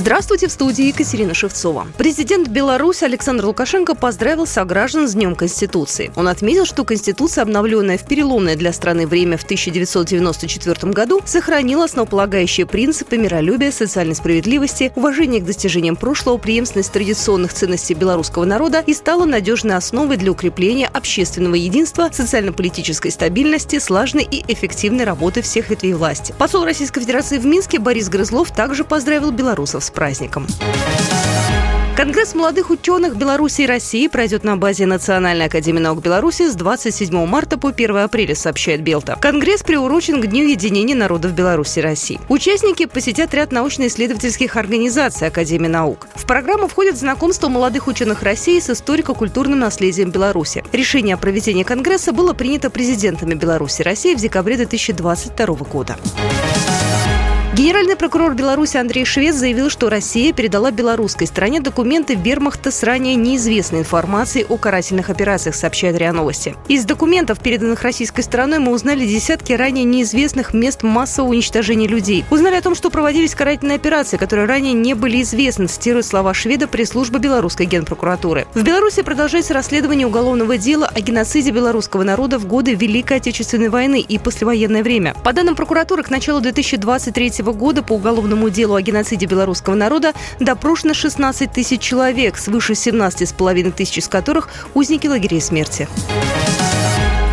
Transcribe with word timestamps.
Здравствуйте, 0.00 0.48
в 0.48 0.52
студии 0.52 0.86
Екатерина 0.86 1.34
Шевцова. 1.34 1.86
Президент 1.98 2.48
Беларуси 2.48 3.04
Александр 3.04 3.44
Лукашенко 3.44 3.94
поздравил 3.94 4.46
сограждан 4.46 5.06
с 5.06 5.12
Днем 5.12 5.34
Конституции. 5.34 6.10
Он 6.16 6.26
отметил, 6.26 6.64
что 6.64 6.86
Конституция, 6.86 7.42
обновленная 7.42 7.98
в 7.98 8.06
переломное 8.06 8.56
для 8.56 8.72
страны 8.72 9.06
время 9.06 9.36
в 9.36 9.42
1994 9.42 10.90
году, 10.94 11.20
сохранила 11.26 11.84
основополагающие 11.84 12.64
принципы 12.64 13.18
миролюбия, 13.18 13.70
социальной 13.70 14.14
справедливости, 14.14 14.90
уважения 14.96 15.38
к 15.38 15.44
достижениям 15.44 15.96
прошлого, 15.96 16.38
преемственность 16.38 16.92
традиционных 16.92 17.52
ценностей 17.52 17.92
белорусского 17.92 18.46
народа 18.46 18.82
и 18.86 18.94
стала 18.94 19.26
надежной 19.26 19.76
основой 19.76 20.16
для 20.16 20.32
укрепления 20.32 20.86
общественного 20.86 21.56
единства, 21.56 22.08
социально-политической 22.10 23.10
стабильности, 23.10 23.78
слаженной 23.78 24.24
и 24.24 24.50
эффективной 24.50 25.04
работы 25.04 25.42
всех 25.42 25.68
ветвей 25.68 25.92
власти. 25.92 26.34
Посол 26.38 26.64
Российской 26.64 27.00
Федерации 27.00 27.36
в 27.36 27.44
Минске 27.44 27.78
Борис 27.78 28.08
Грызлов 28.08 28.50
также 28.50 28.84
поздравил 28.84 29.30
белорусов 29.30 29.89
с 29.90 29.92
праздником. 29.92 30.46
Конгресс 31.96 32.34
молодых 32.34 32.70
ученых 32.70 33.16
Беларуси 33.16 33.62
и 33.62 33.66
России 33.66 34.06
пройдет 34.06 34.42
на 34.42 34.56
базе 34.56 34.86
Национальной 34.86 35.46
академии 35.46 35.80
наук 35.80 36.00
Беларуси 36.00 36.48
с 36.48 36.54
27 36.54 37.26
марта 37.26 37.58
по 37.58 37.68
1 37.68 37.96
апреля, 37.98 38.34
сообщает 38.34 38.82
Белта. 38.82 39.18
Конгресс 39.20 39.62
приурочен 39.62 40.22
к 40.22 40.26
Дню 40.26 40.46
единения 40.48 40.94
народов 40.94 41.32
Беларуси 41.32 41.80
и 41.80 41.82
России. 41.82 42.18
Участники 42.30 42.86
посетят 42.86 43.34
ряд 43.34 43.52
научно-исследовательских 43.52 44.56
организаций 44.56 45.28
Академии 45.28 45.68
наук. 45.68 46.06
В 46.14 46.24
программу 46.24 46.68
входит 46.68 46.96
знакомство 46.96 47.48
молодых 47.48 47.86
ученых 47.86 48.22
России 48.22 48.60
с 48.60 48.70
историко-культурным 48.70 49.58
наследием 49.58 50.10
Беларуси. 50.10 50.64
Решение 50.72 51.16
о 51.16 51.18
проведении 51.18 51.64
Конгресса 51.64 52.12
было 52.12 52.32
принято 52.32 52.70
президентами 52.70 53.34
Беларуси 53.34 53.82
и 53.82 53.84
России 53.84 54.14
в 54.14 54.20
декабре 54.20 54.56
2022 54.56 55.46
года. 55.70 55.98
Генеральный 57.60 57.94
прокурор 57.94 58.32
Беларуси 58.32 58.78
Андрей 58.78 59.04
Швец 59.04 59.34
заявил, 59.34 59.68
что 59.68 59.90
Россия 59.90 60.32
передала 60.32 60.70
белорусской 60.70 61.26
стране 61.26 61.60
документы 61.60 62.14
вермахта 62.14 62.70
с 62.70 62.82
ранее 62.82 63.16
неизвестной 63.16 63.80
информацией 63.80 64.46
о 64.48 64.56
карательных 64.56 65.10
операциях, 65.10 65.54
сообщает 65.54 65.98
РИА 65.98 66.14
Новости. 66.14 66.56
Из 66.68 66.86
документов, 66.86 67.38
переданных 67.40 67.82
российской 67.82 68.22
стороной, 68.22 68.60
мы 68.60 68.72
узнали 68.72 69.04
десятки 69.06 69.52
ранее 69.52 69.84
неизвестных 69.84 70.54
мест 70.54 70.82
массового 70.82 71.32
уничтожения 71.32 71.86
людей. 71.86 72.24
Узнали 72.30 72.54
о 72.54 72.62
том, 72.62 72.74
что 72.74 72.88
проводились 72.88 73.34
карательные 73.34 73.76
операции, 73.76 74.16
которые 74.16 74.46
ранее 74.46 74.72
не 74.72 74.94
были 74.94 75.20
известны, 75.20 75.66
цитирует 75.66 76.06
слова 76.06 76.32
шведа 76.32 76.66
пресс-службы 76.66 77.18
белорусской 77.18 77.66
генпрокуратуры. 77.66 78.46
В 78.54 78.62
Беларуси 78.62 79.02
продолжается 79.02 79.52
расследование 79.52 80.06
уголовного 80.06 80.56
дела 80.56 80.86
о 80.86 80.98
геноциде 81.02 81.50
белорусского 81.50 82.04
народа 82.04 82.38
в 82.38 82.46
годы 82.46 82.72
Великой 82.72 83.18
Отечественной 83.18 83.68
войны 83.68 84.00
и 84.00 84.18
послевоенное 84.18 84.82
время. 84.82 85.14
По 85.22 85.34
данным 85.34 85.56
прокуратуры, 85.56 86.02
к 86.02 86.08
началу 86.08 86.40
2023 86.40 87.30
года 87.42 87.49
по 87.82 87.94
уголовному 87.94 88.50
делу 88.50 88.74
о 88.74 88.82
геноциде 88.82 89.26
белорусского 89.26 89.74
народа 89.74 90.12
допрошено 90.38 90.94
16 90.94 91.52
тысяч 91.52 91.80
человек, 91.80 92.36
свыше 92.36 92.72
17,5 92.72 93.72
тысяч 93.72 93.98
из 93.98 94.08
которых 94.08 94.48
узники 94.74 95.06
лагерей 95.06 95.40
смерти. 95.40 95.88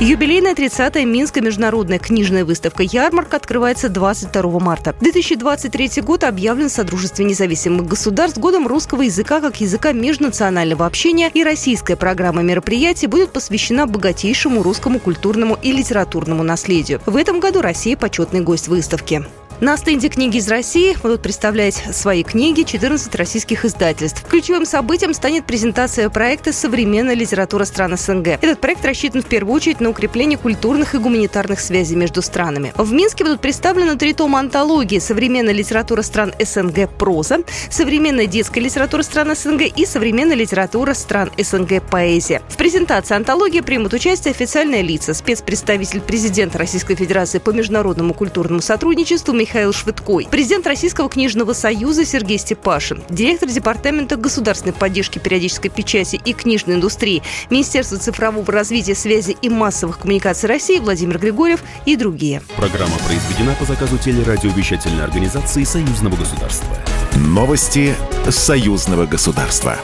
Юбилейная 0.00 0.54
30-я 0.54 1.04
Минская 1.04 1.44
международная 1.44 1.98
книжная 1.98 2.46
выставка 2.46 2.82
«Ярмарка» 2.82 3.36
открывается 3.36 3.90
22 3.90 4.58
марта. 4.58 4.94
2023 4.98 6.00
год 6.00 6.24
объявлен 6.24 6.70
в 6.70 6.72
Содружестве 6.72 7.26
независимых 7.26 7.86
государств 7.86 8.38
годом 8.38 8.66
русского 8.66 9.02
языка 9.02 9.42
как 9.42 9.60
языка 9.60 9.92
межнационального 9.92 10.86
общения, 10.86 11.30
и 11.34 11.44
российская 11.44 11.96
программа 11.96 12.40
мероприятий 12.40 13.08
будет 13.08 13.30
посвящена 13.30 13.86
богатейшему 13.86 14.62
русскому 14.62 15.00
культурному 15.00 15.58
и 15.60 15.70
литературному 15.70 16.42
наследию. 16.42 17.02
В 17.04 17.14
этом 17.14 17.38
году 17.38 17.60
Россия– 17.60 17.94
почетный 17.98 18.40
гость 18.40 18.68
выставки. 18.68 19.26
На 19.60 19.76
стенде 19.76 20.08
«Книги 20.08 20.38
из 20.38 20.48
России» 20.48 20.96
будут 21.02 21.20
представлять 21.20 21.74
свои 21.92 22.22
книги 22.22 22.62
14 22.62 23.14
российских 23.14 23.66
издательств. 23.66 24.24
Ключевым 24.26 24.64
событием 24.64 25.12
станет 25.12 25.44
презентация 25.44 26.08
проекта 26.08 26.54
«Современная 26.54 27.14
литература 27.14 27.66
стран 27.66 27.94
СНГ». 27.94 28.38
Этот 28.40 28.58
проект 28.58 28.86
рассчитан 28.86 29.20
в 29.20 29.26
первую 29.26 29.54
очередь 29.54 29.80
на 29.80 29.90
укрепление 29.90 30.38
культурных 30.38 30.94
и 30.94 30.98
гуманитарных 30.98 31.60
связей 31.60 31.94
между 31.94 32.22
странами. 32.22 32.72
В 32.74 32.90
Минске 32.90 33.22
будут 33.22 33.42
представлены 33.42 33.98
три 33.98 34.14
тома 34.14 34.38
антологии 34.38 34.98
«Современная 34.98 35.52
литература 35.52 36.00
стран 36.00 36.32
СНГ. 36.42 36.88
Проза», 36.96 37.40
«Современная 37.68 38.26
детская 38.26 38.60
литература 38.60 39.02
стран 39.02 39.36
СНГ» 39.36 39.64
и 39.76 39.84
«Современная 39.84 40.36
литература 40.36 40.94
стран 40.94 41.32
СНГ. 41.36 41.82
Поэзия». 41.82 42.40
В 42.48 42.56
презентации 42.56 43.14
антологии 43.14 43.60
примут 43.60 43.92
участие 43.92 44.32
официальные 44.32 44.80
лица, 44.80 45.12
спецпредставитель 45.12 46.00
президента 46.00 46.56
Российской 46.56 46.94
Федерации 46.94 47.40
по 47.40 47.50
международному 47.50 48.14
культурному 48.14 48.62
сотрудничеству 48.62 49.34
Михаил 49.34 49.49
Михаил 49.50 49.72
Швыдкой, 49.72 50.28
президент 50.30 50.64
Российского 50.68 51.08
книжного 51.08 51.54
союза 51.54 52.04
Сергей 52.04 52.38
Степашин, 52.38 53.02
директор 53.10 53.48
Департамента 53.48 54.14
государственной 54.14 54.72
поддержки 54.72 55.18
периодической 55.18 55.72
печати 55.72 56.20
и 56.24 56.32
книжной 56.34 56.76
индустрии 56.76 57.24
Министерства 57.50 57.98
цифрового 57.98 58.46
развития, 58.52 58.94
связи 58.94 59.36
и 59.42 59.48
массовых 59.48 59.98
коммуникаций 59.98 60.48
России 60.48 60.78
Владимир 60.78 61.18
Григорьев 61.18 61.64
и 61.84 61.96
другие. 61.96 62.42
Программа 62.54 62.96
произведена 62.98 63.56
по 63.58 63.64
заказу 63.64 63.98
телерадиовещательной 63.98 65.02
организации 65.02 65.64
Союзного 65.64 66.14
государства. 66.14 66.68
Новости 67.16 67.96
Союзного 68.28 69.06
государства. 69.06 69.76